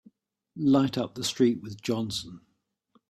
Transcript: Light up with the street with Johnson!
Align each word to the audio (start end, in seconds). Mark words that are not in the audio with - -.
Light 0.55 0.97
up 0.97 1.11
with 1.11 1.15
the 1.17 1.23
street 1.29 1.61
with 1.61 1.79
Johnson! 1.79 2.41